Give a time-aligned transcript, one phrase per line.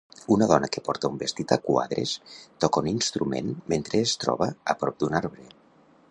[0.35, 2.13] Una dona que porta un vestit a quadres
[2.65, 5.47] toca un instrument mentre es troba a prop d'un arbre.